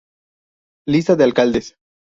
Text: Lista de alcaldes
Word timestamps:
Lista 0.87 1.15
de 1.15 1.25
alcaldes 1.25 1.77